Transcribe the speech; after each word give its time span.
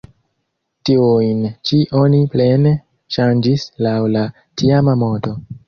Tiujn 0.89 1.43
ĉi 1.71 1.81
oni 1.99 2.23
plene 2.37 2.73
ŝanĝis 3.19 3.69
laŭ 3.89 3.95
la 4.17 4.27
tiama 4.35 5.01
modo. 5.07 5.39